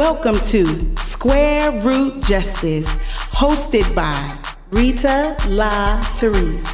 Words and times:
Welcome 0.00 0.40
to 0.44 0.96
Square 0.96 1.72
Root 1.82 2.22
Justice, 2.22 2.86
hosted 3.34 3.94
by 3.94 4.34
Rita 4.70 5.36
La 5.46 6.00
Terese, 6.14 6.66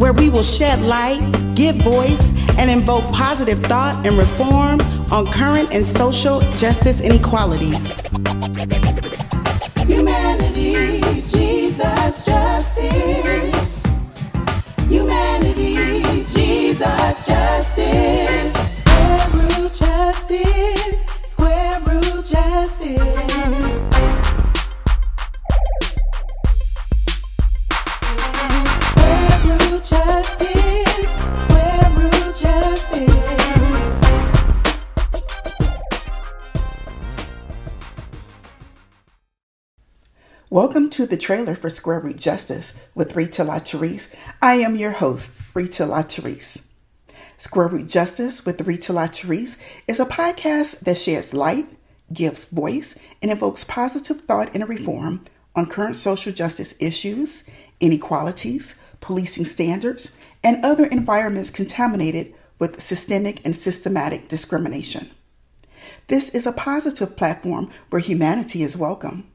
where 0.00 0.12
we 0.12 0.30
will 0.30 0.42
shed 0.42 0.82
light, 0.82 1.22
give 1.54 1.76
voice, 1.76 2.32
and 2.58 2.68
invoke 2.68 3.04
positive 3.12 3.60
thought 3.66 4.04
and 4.04 4.18
reform 4.18 4.80
on 5.12 5.26
current 5.26 5.72
and 5.72 5.84
social 5.84 6.40
justice 6.58 7.00
inequalities. 7.00 8.00
Humanity, 9.86 11.00
Jesus, 11.22 12.26
justice. 12.26 13.86
Humanity, 14.88 15.74
Jesus, 16.34 17.26
justice. 17.28 18.54
Square 18.80 19.28
root 19.34 19.72
justice. 19.72 20.63
Welcome 40.50 40.90
to 40.90 41.06
the 41.06 41.16
trailer 41.16 41.54
for 41.54 41.70
Square 41.70 42.00
Root 42.00 42.18
Justice 42.18 42.78
with 42.94 43.16
Rita 43.16 43.42
La 43.42 43.56
Terese. 43.56 44.14
I 44.42 44.56
am 44.56 44.76
your 44.76 44.90
host, 44.90 45.40
Rita 45.54 45.86
La 45.86 46.02
Terese. 46.02 46.68
Square 47.38 47.68
Root 47.68 47.88
Justice 47.88 48.44
with 48.44 48.60
Rita 48.60 48.92
La 48.92 49.06
Terese 49.06 49.58
is 49.88 49.98
a 49.98 50.04
podcast 50.04 50.80
that 50.80 50.98
sheds 50.98 51.32
light, 51.32 51.66
gives 52.12 52.44
voice, 52.44 52.98
and 53.22 53.30
invokes 53.30 53.64
positive 53.64 54.20
thought 54.20 54.54
and 54.54 54.68
reform 54.68 55.24
on 55.56 55.64
current 55.64 55.96
social 55.96 56.30
justice 56.30 56.74
issues, 56.78 57.48
inequalities, 57.80 58.74
policing 59.00 59.46
standards, 59.46 60.18
and 60.44 60.62
other 60.62 60.84
environments 60.84 61.48
contaminated 61.48 62.34
with 62.58 62.82
systemic 62.82 63.44
and 63.46 63.56
systematic 63.56 64.28
discrimination. 64.28 65.10
This 66.08 66.34
is 66.34 66.46
a 66.46 66.52
positive 66.52 67.16
platform 67.16 67.70
where 67.88 68.00
humanity 68.00 68.62
is 68.62 68.76
welcome. 68.76 69.30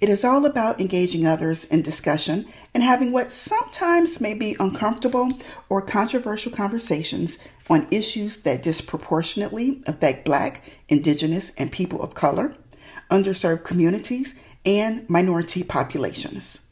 It 0.00 0.08
is 0.08 0.24
all 0.24 0.46
about 0.46 0.80
engaging 0.80 1.26
others 1.26 1.64
in 1.64 1.82
discussion 1.82 2.46
and 2.74 2.82
having 2.82 3.12
what 3.12 3.32
sometimes 3.32 4.20
may 4.20 4.34
be 4.34 4.56
uncomfortable 4.58 5.28
or 5.68 5.82
controversial 5.82 6.52
conversations 6.52 7.38
on 7.68 7.86
issues 7.90 8.42
that 8.42 8.62
disproportionately 8.62 9.82
affect 9.86 10.24
Black, 10.24 10.62
Indigenous, 10.88 11.54
and 11.56 11.70
people 11.70 12.02
of 12.02 12.14
color, 12.14 12.56
underserved 13.10 13.64
communities, 13.64 14.40
and 14.64 15.08
minority 15.08 15.62
populations. 15.62 16.66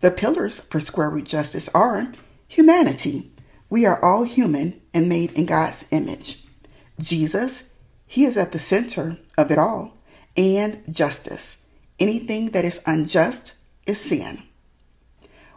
The 0.00 0.10
pillars 0.10 0.60
for 0.60 0.80
Square 0.80 1.10
Root 1.10 1.26
Justice 1.26 1.68
are 1.74 2.12
humanity. 2.46 3.32
We 3.68 3.84
are 3.84 4.02
all 4.02 4.22
human 4.22 4.80
and 4.94 5.08
made 5.08 5.32
in 5.32 5.46
God's 5.46 5.86
image. 5.90 6.44
Jesus, 7.00 7.74
He 8.06 8.24
is 8.24 8.36
at 8.36 8.52
the 8.52 8.58
center 8.58 9.18
of 9.36 9.50
it 9.50 9.58
all. 9.58 9.96
And 10.36 10.82
justice. 10.94 11.66
Anything 11.98 12.50
that 12.50 12.64
is 12.64 12.82
unjust 12.86 13.56
is 13.86 14.00
sin. 14.00 14.42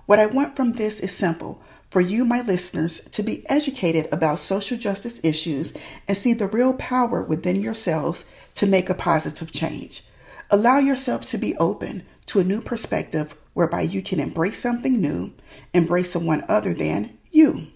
What 0.06 0.20
I 0.20 0.26
want 0.26 0.56
from 0.56 0.74
this 0.74 1.00
is 1.00 1.12
simple 1.12 1.62
for 1.90 2.02
you, 2.02 2.24
my 2.24 2.42
listeners, 2.42 3.02
to 3.10 3.22
be 3.22 3.48
educated 3.50 4.08
about 4.12 4.40
social 4.40 4.78
justice 4.78 5.20
issues 5.24 5.74
and 6.08 6.16
see 6.16 6.34
the 6.34 6.48
real 6.48 6.74
power 6.74 7.22
within 7.22 7.62
yourselves 7.62 8.32
to 8.56 8.66
make 8.66 8.90
a 8.90 8.94
positive 8.94 9.52
change. 9.52 10.04
Allow 10.50 10.80
yourself 10.80 11.26
to 11.28 11.38
be 11.38 11.56
open 11.58 12.04
to 12.28 12.40
a 12.40 12.46
new 12.46 12.62
perspective 12.62 13.36
whereby 13.54 13.82
you 13.82 14.02
can 14.02 14.22
embrace 14.22 14.60
something 14.60 15.02
new, 15.02 15.34
embrace 15.74 16.12
someone 16.12 16.44
other 16.48 16.74
than 16.74 17.18
you. 17.32 17.68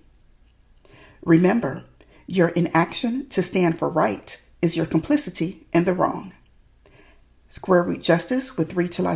Remember, 1.24 1.84
your 2.26 2.50
inaction 2.50 3.28
to 3.30 3.42
stand 3.42 3.78
for 3.78 3.90
right 3.90 4.42
is 4.62 4.78
your 4.78 4.86
complicity 4.86 5.68
in 5.74 5.84
the 5.84 5.94
wrong. 5.94 6.34
Square 7.56 7.84
Root 7.84 8.02
Justice 8.02 8.58
with 8.58 8.74
Rita 8.74 9.02
La 9.02 9.16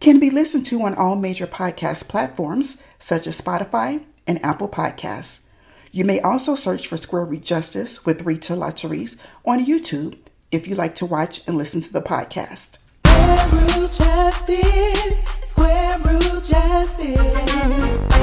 can 0.00 0.18
be 0.18 0.28
listened 0.28 0.66
to 0.66 0.82
on 0.82 0.92
all 0.96 1.14
major 1.14 1.46
podcast 1.46 2.08
platforms 2.08 2.82
such 2.98 3.28
as 3.28 3.40
Spotify 3.40 4.02
and 4.26 4.44
Apple 4.44 4.68
Podcasts. 4.68 5.46
You 5.92 6.04
may 6.04 6.18
also 6.18 6.56
search 6.56 6.88
for 6.88 6.96
Square 6.96 7.26
Root 7.26 7.44
Justice 7.44 8.04
with 8.04 8.22
Rita 8.22 8.56
La 8.56 8.70
on 8.70 9.64
YouTube 9.64 10.18
if 10.50 10.66
you 10.66 10.74
like 10.74 10.96
to 10.96 11.06
watch 11.06 11.46
and 11.46 11.56
listen 11.56 11.80
to 11.82 11.92
the 11.92 12.02
podcast. 12.02 12.78
Square 13.06 13.48
root 13.52 13.92
justice. 13.92 15.24
Square 15.44 15.98
root 16.00 16.42
justice. 16.42 18.13